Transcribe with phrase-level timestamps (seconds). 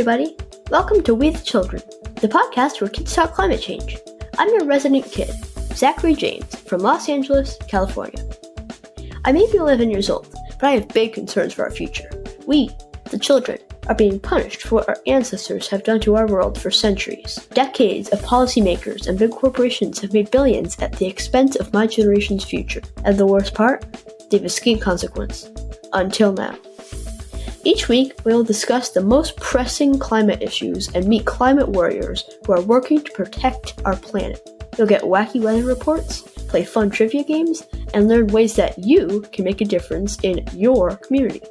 [0.00, 0.34] Everybody.
[0.70, 1.82] Welcome to We the Children,
[2.22, 3.98] the podcast where kids talk climate change.
[4.38, 5.28] I'm your resident kid,
[5.74, 8.24] Zachary James, from Los Angeles, California.
[9.26, 12.08] I may be 11 years old, but I have big concerns for our future.
[12.46, 12.70] We,
[13.10, 16.70] the children, are being punished for what our ancestors have done to our world for
[16.70, 17.36] centuries.
[17.52, 22.44] Decades of policymakers and big corporations have made billions at the expense of my generation's
[22.44, 22.80] future.
[23.04, 23.84] And the worst part?
[24.30, 25.50] They've escaped consequence.
[25.92, 26.56] Until now.
[27.62, 32.54] Each week, we will discuss the most pressing climate issues and meet climate warriors who
[32.54, 34.48] are working to protect our planet.
[34.78, 37.62] You'll get wacky weather reports, play fun trivia games,
[37.92, 41.42] and learn ways that you can make a difference in your community.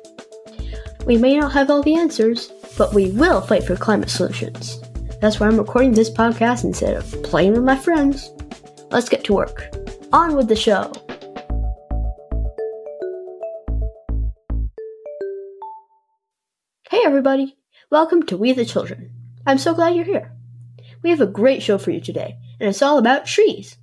[1.06, 4.82] We may not have all the answers, but we will fight for climate solutions.
[5.22, 8.32] That's why I'm recording this podcast instead of playing with my friends.
[8.90, 9.76] Let's get to work.
[10.12, 10.92] On with the show.
[16.92, 17.56] Hey everybody,
[17.92, 19.12] welcome to We the Children.
[19.46, 20.32] I'm so glad you're here.
[21.04, 23.78] We have a great show for you today, and it's all about trees.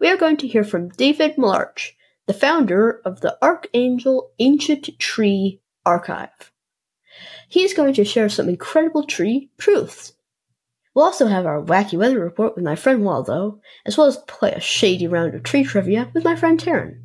[0.00, 1.92] We are going to hear from David Milarch,
[2.26, 6.50] the founder of the Archangel Ancient Tree Archive.
[7.48, 10.14] He's going to share some incredible tree truths.
[10.92, 14.50] We'll also have our wacky weather report with my friend Waldo, as well as play
[14.50, 17.00] a shady round of tree trivia with my friend Taryn.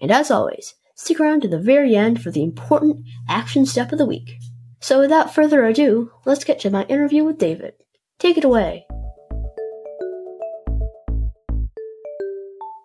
[0.00, 3.98] And as always, stick around to the very end for the important action step of
[3.98, 4.38] the week.
[4.84, 7.72] So without further ado, let's get to my interview with David.
[8.18, 8.84] Take it away.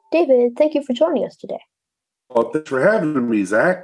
[0.09, 1.59] David, thank you for joining us today.
[2.29, 3.83] Well, thanks for having me, Zach.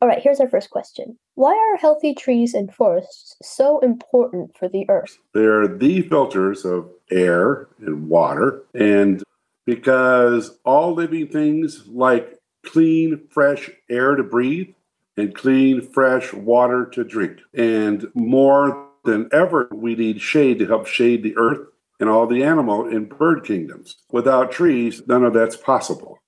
[0.00, 1.18] All right, here's our first question.
[1.34, 5.18] Why are healthy trees and forests so important for the earth?
[5.34, 8.62] They're the filters of air and water.
[8.72, 9.20] And
[9.66, 14.68] because all living things like clean, fresh air to breathe
[15.16, 17.38] and clean, fresh water to drink.
[17.54, 21.68] And more than ever, we need shade to help shade the earth
[22.00, 23.96] and all the animal and bird kingdoms.
[24.10, 26.18] Without trees, none of that's possible.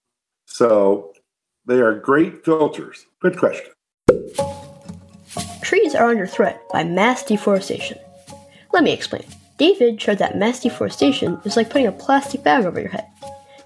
[0.47, 1.13] So
[1.67, 3.07] They are great filters.
[3.21, 3.71] Good question.
[5.63, 7.99] Trees are under threat by mass deforestation.
[8.73, 9.25] Let me explain.
[9.57, 13.07] David showed that mass deforestation is like putting a plastic bag over your head.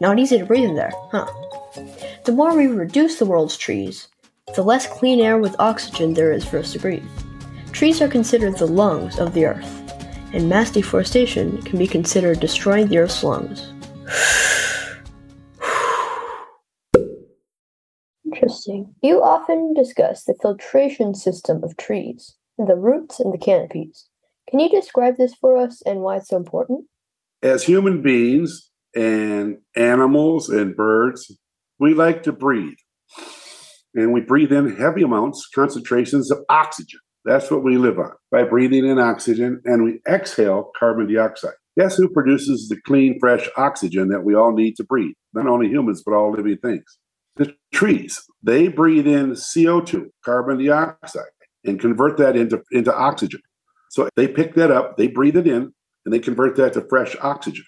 [0.00, 1.26] Not easy to breathe in there, huh?
[2.24, 4.06] The more we reduce the world's trees,
[4.58, 7.08] the less clean air with oxygen there is for us to breathe.
[7.70, 10.02] Trees are considered the lungs of the earth,
[10.32, 13.72] and mass deforestation can be considered destroying the earth's lungs.
[18.24, 18.92] Interesting.
[19.00, 24.08] You often discuss the filtration system of trees, the roots and the canopies.
[24.50, 26.84] Can you describe this for us and why it's so important?
[27.44, 31.38] As human beings and animals and birds,
[31.78, 32.78] we like to breathe.
[33.98, 37.00] And we breathe in heavy amounts, concentrations of oxygen.
[37.24, 41.54] That's what we live on by breathing in oxygen, and we exhale carbon dioxide.
[41.76, 45.16] Guess who produces the clean, fresh oxygen that we all need to breathe?
[45.34, 46.84] Not only humans, but all living things.
[47.34, 51.24] The trees, they breathe in CO2, carbon dioxide,
[51.64, 53.40] and convert that into, into oxygen.
[53.90, 55.74] So they pick that up, they breathe it in,
[56.04, 57.64] and they convert that to fresh oxygen.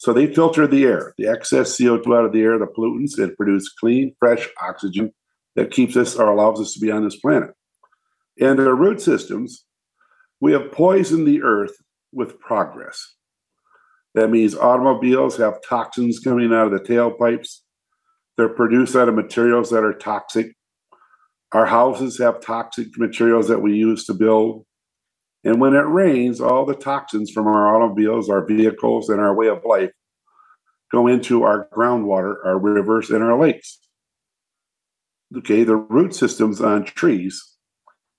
[0.00, 3.34] So they filter the air, the excess CO2 out of the air, the pollutants, and
[3.38, 5.14] produce clean, fresh oxygen
[5.56, 7.50] that keeps us or allows us to be on this planet.
[8.38, 9.64] And our root systems,
[10.40, 11.74] we have poisoned the earth
[12.12, 13.14] with progress.
[14.14, 17.60] That means automobiles have toxins coming out of the tailpipes.
[18.36, 20.54] They're produced out of materials that are toxic.
[21.52, 24.66] Our houses have toxic materials that we use to build.
[25.44, 29.48] And when it rains, all the toxins from our automobiles, our vehicles, and our way
[29.48, 29.92] of life
[30.92, 33.78] go into our groundwater, our rivers, and our lakes.
[35.36, 37.42] Okay, the root systems on trees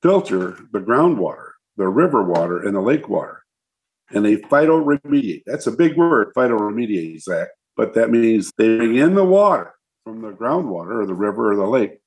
[0.01, 3.43] filter the groundwater, the river water, and the lake water.
[4.11, 5.43] And they phytoremediate.
[5.45, 7.49] That's a big word, phytoremediate, Zach.
[7.75, 9.73] But that means they bring in the water
[10.03, 11.99] from the groundwater or the river or the lake.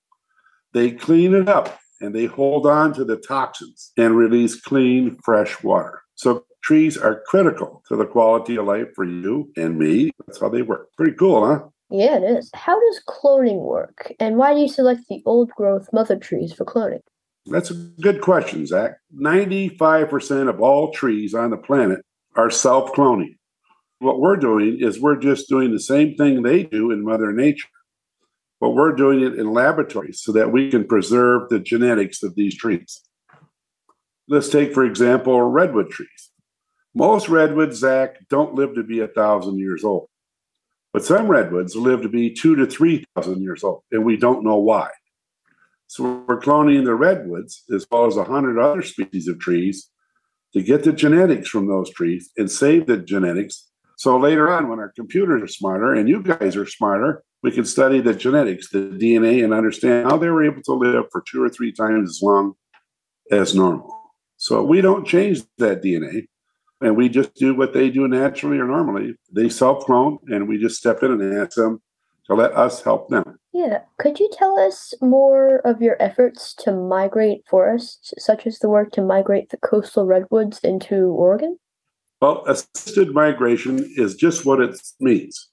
[0.72, 5.62] They clean it up and they hold on to the toxins and release clean, fresh
[5.62, 6.02] water.
[6.14, 10.10] So trees are critical to the quality of life for you and me.
[10.26, 10.88] That's how they work.
[10.96, 11.68] Pretty cool, huh?
[11.90, 12.50] Yeah, it is.
[12.54, 14.12] How does cloning work?
[14.20, 17.00] And why do you select the old growth mother trees for cloning?
[17.46, 18.92] That's a good question, Zach.
[19.14, 22.04] 95% of all trees on the planet
[22.36, 23.36] are self cloning.
[23.98, 27.68] What we're doing is we're just doing the same thing they do in Mother Nature,
[28.60, 32.56] but we're doing it in laboratories so that we can preserve the genetics of these
[32.56, 33.00] trees.
[34.28, 36.30] Let's take, for example, redwood trees.
[36.94, 40.08] Most redwoods, Zach, don't live to be a thousand years old,
[40.92, 44.44] but some redwoods live to be two to three thousand years old, and we don't
[44.44, 44.90] know why.
[45.86, 49.90] So we're cloning the redwoods as well as a hundred other species of trees
[50.52, 53.68] to get the genetics from those trees and save the genetics.
[53.96, 57.64] So later on, when our computers are smarter and you guys are smarter, we can
[57.64, 61.42] study the genetics, the DNA, and understand how they were able to live for two
[61.42, 62.54] or three times as long
[63.30, 63.96] as normal.
[64.36, 66.26] So we don't change that DNA
[66.80, 69.14] and we just do what they do naturally or normally.
[69.32, 71.80] They self clone and we just step in and ask them
[72.26, 73.38] to let us help them.
[73.52, 73.80] Yeah.
[73.98, 78.92] Could you tell us more of your efforts to migrate forests, such as the work
[78.92, 81.58] to migrate the coastal redwoods into Oregon?
[82.20, 85.48] Well, assisted migration is just what it means.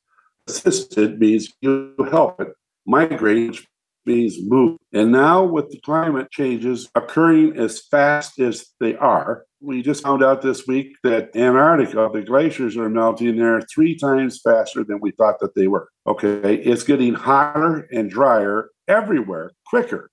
[0.48, 2.50] Assisted means you help it.
[2.86, 3.66] Migrate
[4.08, 4.78] move.
[4.94, 10.24] And now, with the climate changes occurring as fast as they are, we just found
[10.24, 15.12] out this week that Antarctica, the glaciers are melting there three times faster than we
[15.12, 15.90] thought that they were.
[16.06, 20.12] Okay, it's getting hotter and drier everywhere quicker.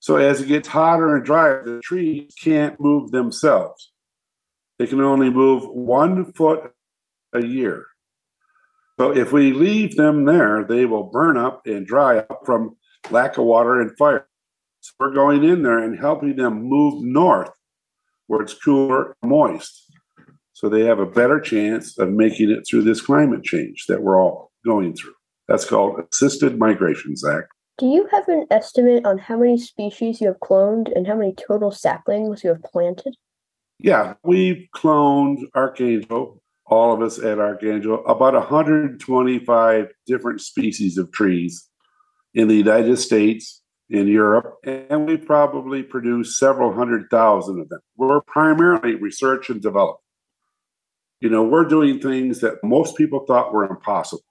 [0.00, 3.92] So as it gets hotter and drier, the trees can't move themselves.
[4.78, 6.70] They can only move one foot
[7.32, 7.86] a year.
[8.98, 12.76] So if we leave them there, they will burn up and dry up from
[13.10, 14.26] lack of water and fire.
[14.80, 17.50] So we're going in there and helping them move north
[18.26, 19.92] where it's cooler moist.
[20.52, 24.20] So they have a better chance of making it through this climate change that we're
[24.20, 25.14] all going through.
[25.48, 27.44] That's called assisted migration, Zach.
[27.78, 31.34] Do you have an estimate on how many species you have cloned and how many
[31.34, 33.14] total saplings you have planted?
[33.78, 41.68] Yeah, we've cloned Archangel, all of us at Archangel, about 125 different species of trees
[42.36, 47.80] in the United States, in Europe, and we probably produce several hundred thousand of them.
[47.96, 50.02] We're primarily research and development.
[51.20, 54.22] You know, we're doing things that most people thought were impossible.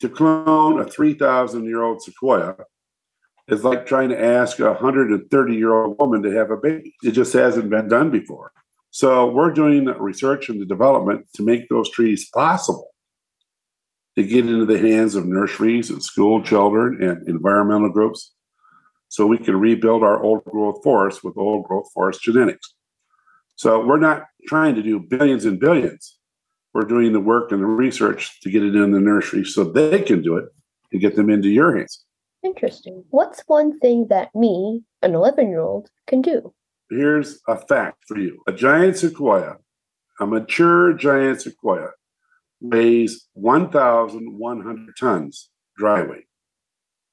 [0.00, 2.54] To clone a 3,000 year old sequoia
[3.48, 6.94] is like trying to ask a 130 year old woman to have a baby.
[7.02, 8.52] It just hasn't been done before.
[8.90, 12.88] So we're doing research and the development to make those trees possible.
[14.16, 18.32] To get into the hands of nurseries and school children and environmental groups
[19.08, 22.74] so we can rebuild our old growth forest with old growth forest genetics.
[23.56, 26.18] So we're not trying to do billions and billions.
[26.74, 30.02] We're doing the work and the research to get it in the nursery so they
[30.02, 30.46] can do it
[30.92, 32.04] and get them into your hands.
[32.42, 33.04] Interesting.
[33.10, 36.52] What's one thing that me, an 11 year old, can do?
[36.90, 39.56] Here's a fact for you a giant sequoia,
[40.20, 41.90] a mature giant sequoia,
[42.60, 46.24] weighs 1,100 tons dry weight.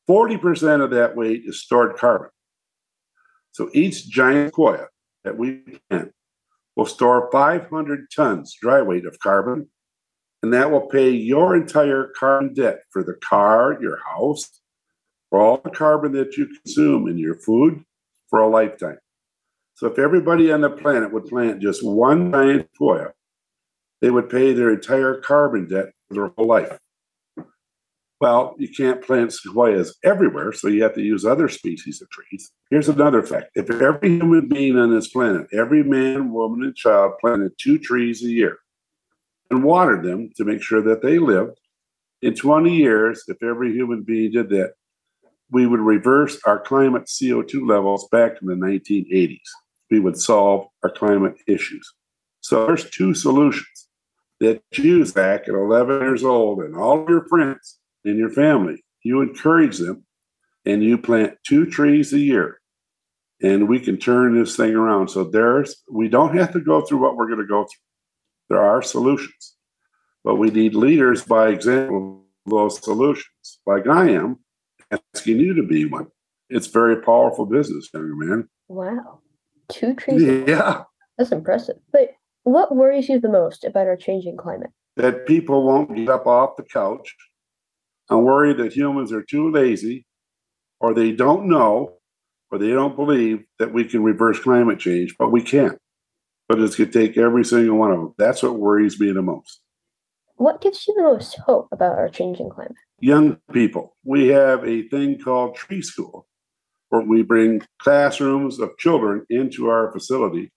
[0.10, 2.30] 40% of that weight is stored carbon.
[3.52, 4.88] So each giant sequoia
[5.24, 6.12] that we plant
[6.76, 9.70] will store 500 tons dry weight of carbon,
[10.42, 14.60] and that will pay your entire carbon debt for the car, your house,
[15.30, 17.84] for all the carbon that you consume in your food
[18.30, 18.98] for a lifetime.
[19.76, 23.14] So if everybody on the planet would plant just one giant sequoia,
[24.04, 26.78] they would pay their entire carbon debt for their whole life.
[28.20, 32.52] Well, you can't plant sequoias everywhere, so you have to use other species of trees.
[32.70, 37.14] Here's another fact if every human being on this planet, every man, woman, and child
[37.22, 38.58] planted two trees a year
[39.50, 41.58] and watered them to make sure that they lived,
[42.22, 44.74] in 20 years, if every human being did that,
[45.50, 49.40] we would reverse our climate CO2 levels back to the 1980s.
[49.90, 51.90] We would solve our climate issues.
[52.42, 53.83] So there's two solutions
[54.44, 59.22] that you, Zach, at 11 years old, and all your friends in your family, you
[59.22, 60.06] encourage them
[60.66, 62.60] and you plant two trees a year.
[63.42, 65.10] And we can turn this thing around.
[65.10, 68.50] So there's, we don't have to go through what we're going to go through.
[68.50, 69.56] There are solutions,
[70.24, 74.40] but we need leaders by example of those solutions, like I am
[74.92, 76.08] asking you to be one.
[76.50, 78.50] It's very powerful business, younger man.
[78.68, 79.22] Wow.
[79.70, 80.22] Two trees?
[80.22, 80.84] Yeah.
[81.18, 81.78] That's impressive.
[81.92, 82.12] But
[82.44, 84.72] what worries you the most about our changing climate?
[84.96, 87.16] That people won't get up off the couch.
[88.10, 90.06] I'm worried that humans are too lazy,
[90.80, 91.98] or they don't know,
[92.52, 95.80] or they don't believe that we can reverse climate change, but we can't.
[96.48, 98.14] But it's going to take every single one of them.
[98.18, 99.62] That's what worries me the most.
[100.36, 102.76] What gives you the most hope about our changing climate?
[103.04, 103.98] young people.
[104.06, 106.26] We have a thing called Tree School,
[106.88, 110.54] where we bring classrooms of children into our facility.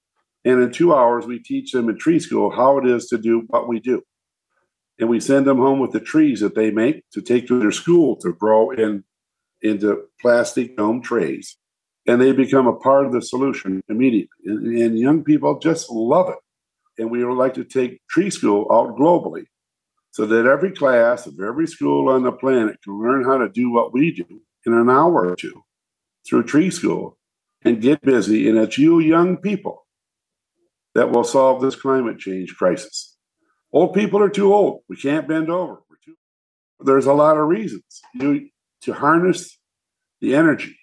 [0.46, 3.42] And in two hours, we teach them in Tree School how it is to do
[3.48, 4.02] what we do.
[5.00, 7.72] And we send them home with the trees that they make to take to their
[7.72, 9.02] school to grow in
[9.60, 11.56] into plastic dome trays.
[12.06, 14.28] And they become a part of the solution immediately.
[14.44, 16.38] And, and young people just love it.
[16.96, 19.46] And we would like to take Tree School out globally
[20.12, 23.72] so that every class of every school on the planet can learn how to do
[23.72, 25.64] what we do in an hour or two
[26.26, 27.18] through tree school
[27.64, 28.48] and get busy.
[28.48, 29.85] And it's you young people
[30.96, 33.16] that will solve this climate change crisis.
[33.70, 34.80] Old people are too old.
[34.88, 35.82] We can't bend over.
[36.02, 36.14] Too...
[36.80, 38.00] There's a lot of reasons.
[38.14, 38.48] You,
[38.82, 39.58] to harness
[40.22, 40.78] the energy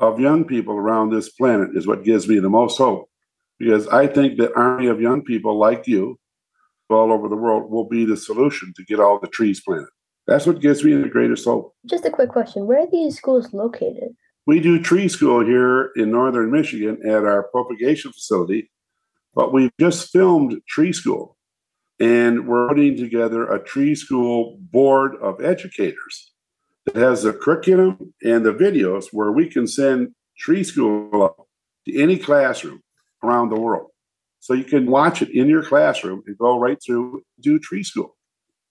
[0.00, 3.08] of young people around this planet is what gives me the most hope
[3.56, 6.18] because I think that army of young people like you
[6.88, 9.90] all over the world will be the solution to get all the trees planted.
[10.26, 11.72] That's what gives me the greatest hope.
[11.86, 14.16] Just a quick question Where are these schools located?
[14.46, 18.70] We do tree school here in northern Michigan at our propagation facility,
[19.34, 21.36] but we've just filmed tree school
[21.98, 26.32] and we're putting together a tree school board of educators
[26.86, 31.46] that has the curriculum and the videos where we can send tree school
[31.86, 32.80] to any classroom
[33.22, 33.88] around the world.
[34.40, 38.16] So you can watch it in your classroom and go right through do tree school.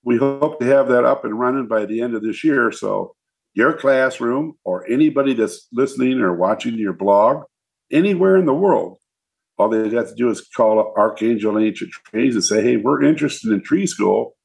[0.03, 2.71] We hope to have that up and running by the end of this year.
[2.71, 3.15] So
[3.53, 7.43] your classroom or anybody that's listening or watching your blog
[7.91, 8.97] anywhere in the world,
[9.59, 13.03] all they have to do is call up Archangel Ancient Trees and say, hey, we're
[13.03, 14.35] interested in tree school.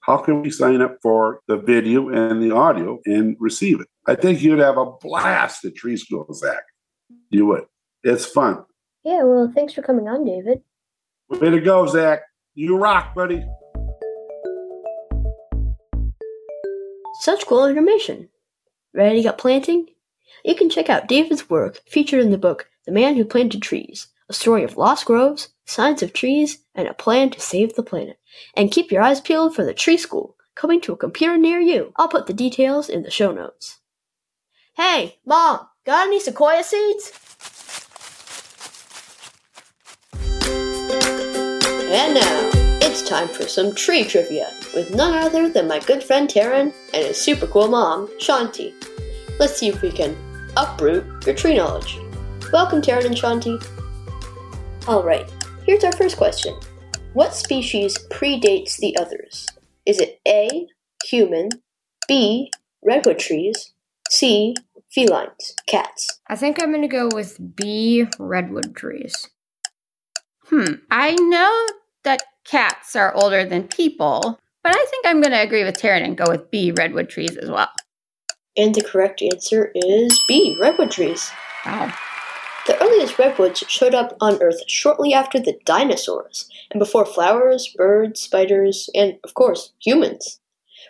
[0.00, 3.86] How can we sign up for the video and the audio and receive it?
[4.06, 6.64] I think you'd have a blast at tree school, Zach.
[7.30, 7.64] You would.
[8.02, 8.64] It's fun.
[9.04, 10.60] Yeah, well, thanks for coming on, David.
[11.28, 12.22] Way to go, Zach.
[12.54, 13.44] You rock, buddy.
[17.20, 18.28] Such cool information.
[18.92, 19.86] Ready to get planting?
[20.44, 24.08] You can check out David's work featured in the book The Man Who Planted Trees,
[24.28, 28.18] a story of lost groves, science of trees, and a plan to save the planet.
[28.56, 31.92] And keep your eyes peeled for the tree school coming to a computer near you.
[31.96, 33.80] I'll put the details in the show notes.
[34.76, 37.12] Hey, Mom, got any sequoia seeds?
[41.86, 42.50] And now,
[42.80, 47.04] it's time for some tree trivia with none other than my good friend Taryn and
[47.06, 48.72] his super cool mom, Shanti.
[49.38, 50.16] Let's see if we can
[50.56, 51.98] uproot your tree knowledge.
[52.52, 53.73] Welcome, Taryn and Shanti.
[54.86, 55.32] Alright,
[55.64, 56.54] here's our first question
[57.14, 59.46] What species predates the others?
[59.86, 60.66] Is it A,
[61.06, 61.48] human,
[62.06, 62.50] B.
[62.82, 63.72] Redwood trees,
[64.10, 64.54] C.
[64.94, 66.20] Felines, cats.
[66.28, 68.04] I think I'm going to go with B.
[68.18, 69.30] Redwood trees.
[70.48, 70.74] Hmm.
[70.90, 71.66] I know
[72.02, 76.04] that cats are older than people, but I think I'm going to agree with Taryn
[76.04, 76.72] and go with B.
[76.76, 77.70] Redwood trees as well.
[78.54, 80.58] And the correct answer is B.
[80.60, 81.32] Redwood trees.
[81.64, 81.92] Wow.
[82.66, 88.20] The earliest redwoods showed up on Earth shortly after the dinosaurs, and before flowers, birds,
[88.20, 90.40] spiders, and, of course, humans.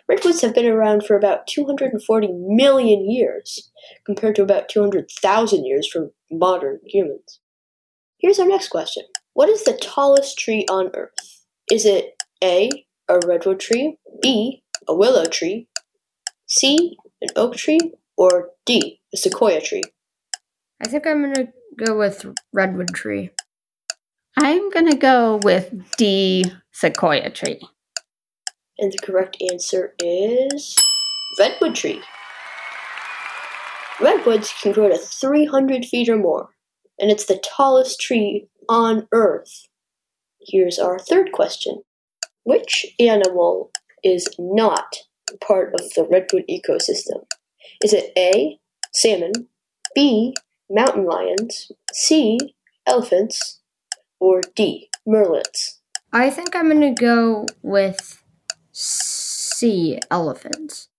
[0.07, 3.71] Redwoods have been around for about 240 million years,
[4.05, 7.41] compared to about 200,000 years for modern humans.
[8.19, 9.03] Here's our next question
[9.33, 11.43] What is the tallest tree on Earth?
[11.69, 15.67] Is it A, a redwood tree, B, a willow tree,
[16.47, 17.79] C, an oak tree,
[18.15, 19.83] or D, a sequoia tree?
[20.81, 23.31] I think I'm going to go with redwood tree.
[24.37, 27.59] I'm going to go with D, sequoia tree.
[28.77, 30.75] And the correct answer is
[31.39, 32.01] redwood tree.
[34.01, 36.49] Redwoods can grow to 300 feet or more,
[36.99, 39.67] and it's the tallest tree on Earth.
[40.41, 41.83] Here's our third question
[42.43, 43.71] Which animal
[44.03, 44.97] is not
[45.39, 47.25] part of the redwood ecosystem?
[47.81, 48.59] Is it A.
[48.93, 49.31] Salmon,
[49.93, 50.35] B.
[50.69, 52.37] Mountain lions, C.
[52.87, 53.61] Elephants,
[54.19, 54.89] or D.
[55.07, 55.79] Murrelets?
[56.11, 58.23] I think I'm going to go with
[58.71, 59.99] C.
[60.09, 60.89] Elephants.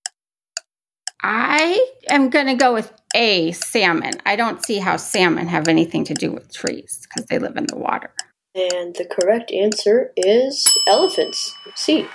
[1.21, 4.13] I am going to go with A, salmon.
[4.25, 7.65] I don't see how salmon have anything to do with trees because they live in
[7.65, 8.13] the water.
[8.55, 11.53] And the correct answer is elephants.
[11.75, 12.07] C.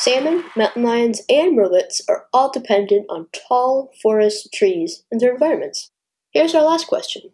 [0.00, 5.90] Salmon, mountain lions, and murrelets are all dependent on tall forest trees and their environments.
[6.30, 7.32] Here's our last question.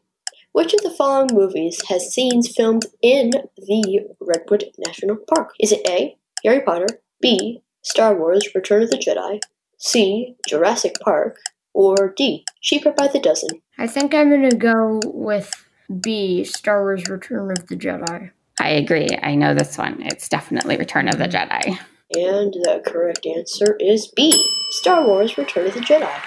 [0.51, 5.53] Which of the following movies has scenes filmed in the Redwood National Park?
[5.61, 6.17] Is it A.
[6.45, 6.89] Harry Potter,
[7.23, 7.63] B.
[7.83, 9.39] Star Wars Return of the Jedi,
[9.79, 10.35] C.
[10.49, 11.39] Jurassic Park,
[11.73, 12.45] or D.
[12.63, 13.63] Cheaper by the dozen?
[13.79, 15.53] I think I'm going to go with
[16.01, 16.43] B.
[16.43, 18.33] Star Wars Return of the Jedi.
[18.59, 19.11] I agree.
[19.23, 20.03] I know this one.
[20.03, 21.49] It's definitely Return of the mm.
[21.49, 21.79] Jedi.
[22.15, 24.33] And the correct answer is B.
[24.71, 26.23] Star Wars Return of the Jedi.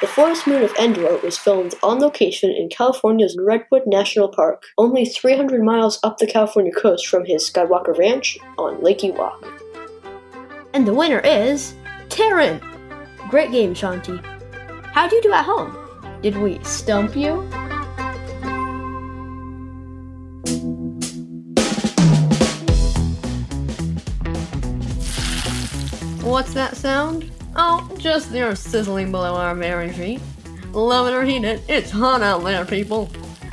[0.00, 5.04] The forest moon of Endor was filmed on location in California's Redwood National Park, only
[5.04, 9.44] 300 miles up the California coast from his Skywalker Ranch on Lake Ewok.
[10.74, 11.74] And the winner is
[12.08, 12.60] Taryn!
[13.30, 14.20] Great game, Shanti.
[14.86, 15.76] How'd you do at home?
[16.20, 17.48] Did we stump you?
[26.32, 27.30] What's that sound?
[27.56, 30.18] Oh, just the earth sizzling below our very feet.
[30.72, 33.10] Love it or hate it, it's hot out there, people.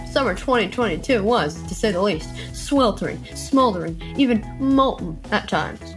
[0.09, 5.93] Summer 2022 was, to say the least, sweltering, smoldering, even molten at times.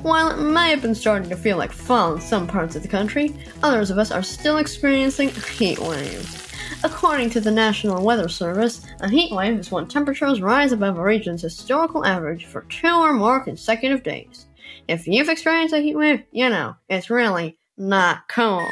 [0.00, 2.88] While it may have been starting to feel like fall in some parts of the
[2.88, 6.48] country, others of us are still experiencing heat waves.
[6.84, 11.02] According to the National Weather Service, a heat wave is when temperatures rise above a
[11.02, 14.47] region's historical average for two or more consecutive days.
[14.88, 18.66] If you've experienced a heat wave, you know, it's really not cool.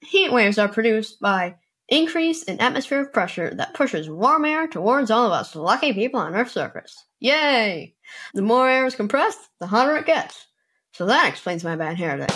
[0.00, 1.56] Heat waves are produced by
[1.88, 6.36] increase in atmospheric pressure that pushes warm air towards all of us lucky people on
[6.36, 7.04] Earth's surface.
[7.18, 7.96] Yay!
[8.34, 10.46] The more air is compressed, the hotter it gets.
[10.92, 12.32] So that explains my bad hair day.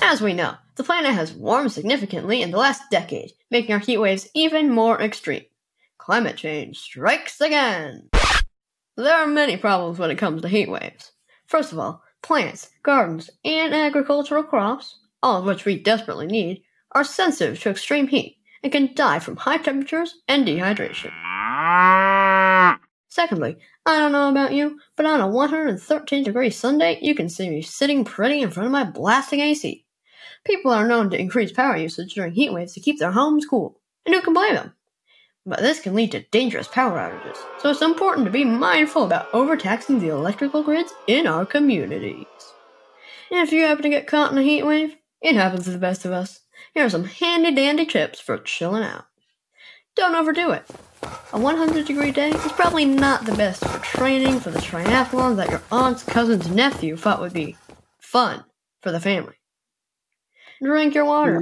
[0.00, 3.98] As we know, the planet has warmed significantly in the last decade, making our heat
[3.98, 5.44] waves even more extreme.
[5.98, 8.08] Climate change strikes again!
[8.96, 11.12] There are many problems when it comes to heat waves.
[11.48, 17.02] First of all, plants, gardens, and agricultural crops, all of which we desperately need, are
[17.02, 21.10] sensitive to extreme heat and can die from high temperatures and dehydration.
[23.08, 23.56] Secondly,
[23.86, 27.62] I don't know about you, but on a 113 degree Sunday, you can see me
[27.62, 29.86] sitting pretty in front of my blasting AC.
[30.44, 33.80] People are known to increase power usage during heat waves to keep their homes cool,
[34.04, 34.74] and who can blame them?
[35.46, 39.32] But this can lead to dangerous power outages, so it's important to be mindful about
[39.32, 42.26] overtaxing the electrical grids in our communities.
[43.30, 45.78] And if you happen to get caught in a heat wave, it happens to the
[45.78, 46.40] best of us.
[46.74, 49.06] Here are some handy dandy tips for chilling out.
[49.94, 50.64] Don't overdo it.
[51.32, 55.50] A 100 degree day is probably not the best for training for the triathlon that
[55.50, 57.56] your aunt's cousin's nephew thought would be
[57.98, 58.44] fun
[58.80, 59.37] for the family.
[60.62, 61.40] Drink your water.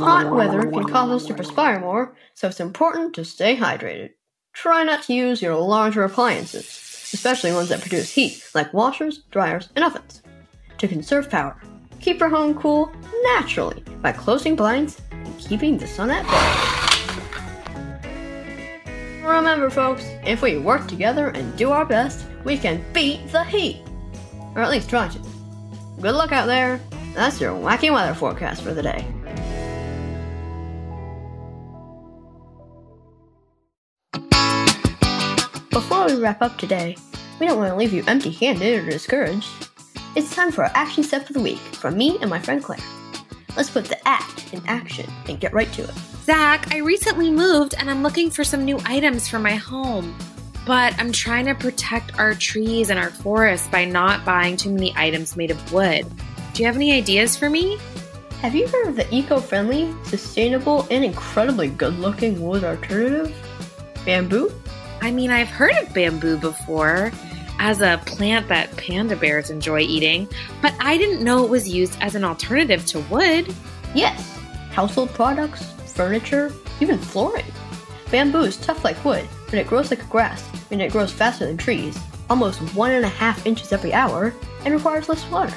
[0.00, 4.10] Hot weather can cause us to perspire more, so it's important to stay hydrated.
[4.52, 6.66] Try not to use your larger appliances,
[7.14, 10.22] especially ones that produce heat, like washers, dryers, and ovens.
[10.76, 11.58] To conserve power,
[12.00, 16.84] keep your home cool naturally by closing blinds and keeping the sun at bay.
[19.26, 23.80] Remember, folks, if we work together and do our best, we can beat the heat.
[24.54, 25.18] Or at least try to.
[25.98, 26.78] Good luck out there.
[27.14, 29.06] That's your wacky weather forecast for the day.
[35.70, 36.96] Before we wrap up today,
[37.38, 39.48] we don't want to leave you empty handed or discouraged.
[40.16, 42.80] It's time for our action step of the week from me and my friend Claire.
[43.56, 45.94] Let's put the act in action and get right to it.
[46.24, 50.16] Zach, I recently moved and I'm looking for some new items for my home.
[50.66, 54.92] But I'm trying to protect our trees and our forests by not buying too many
[54.96, 56.06] items made of wood.
[56.54, 57.80] Do you have any ideas for me?
[58.40, 63.34] Have you heard of the eco friendly, sustainable, and incredibly good looking wood alternative?
[64.04, 64.52] Bamboo?
[65.02, 67.10] I mean, I've heard of bamboo before
[67.58, 70.28] as a plant that panda bears enjoy eating,
[70.62, 73.52] but I didn't know it was used as an alternative to wood.
[73.92, 74.38] Yes,
[74.70, 77.46] household products, furniture, even flooring.
[78.12, 81.56] Bamboo is tough like wood, but it grows like grass, and it grows faster than
[81.56, 81.98] trees,
[82.30, 84.32] almost one and a half inches every hour,
[84.64, 85.52] and requires less water.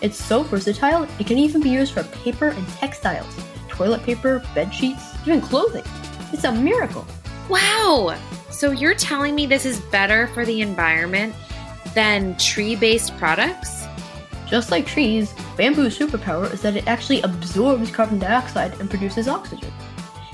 [0.00, 3.36] It's so versatile, it can even be used for paper and textiles,
[3.68, 5.84] toilet paper, bed sheets, even clothing.
[6.32, 7.06] It's a miracle.
[7.48, 8.16] Wow!
[8.50, 11.34] So you're telling me this is better for the environment
[11.94, 13.86] than tree based products?
[14.46, 19.70] Just like trees, bamboo's superpower is that it actually absorbs carbon dioxide and produces oxygen.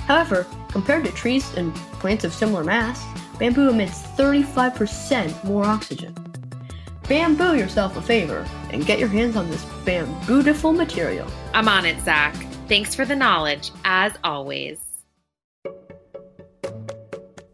[0.06, 3.04] However, compared to trees and plants of similar mass,
[3.38, 6.14] bamboo emits 35% more oxygen.
[7.08, 11.30] Bamboo yourself a favor and get your hands on this bambootiful material.
[11.54, 12.34] I'm on it, Zach.
[12.68, 14.80] Thanks for the knowledge, as always.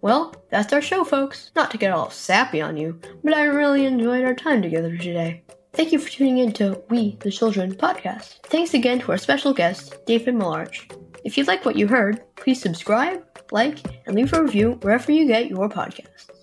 [0.01, 1.53] Well, that's our show, folks.
[1.55, 5.43] Not to get all sappy on you, but I really enjoyed our time together today.
[5.75, 8.39] Thank you for tuning in to We the Children podcast.
[8.45, 10.91] Thanks again to our special guest, David Milarch.
[11.25, 15.27] If you like what you heard, please subscribe, like, and leave a review wherever you
[15.27, 16.42] get your podcasts.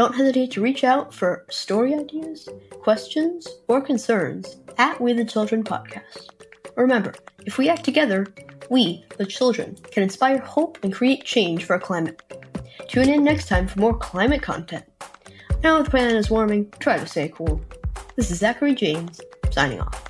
[0.00, 2.48] Don't hesitate to reach out for story ideas,
[2.80, 6.30] questions, or concerns at We the Children podcast.
[6.74, 7.12] Remember,
[7.44, 8.26] if we act together,
[8.70, 12.22] we, the children, can inspire hope and create change for our climate.
[12.88, 14.86] Tune in next time for more climate content.
[15.62, 17.60] Now the planet is warming, try to stay cool.
[18.16, 20.09] This is Zachary James, signing off.